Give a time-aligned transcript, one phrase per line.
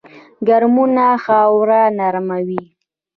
[0.47, 2.61] کرمونه خاوره نرموي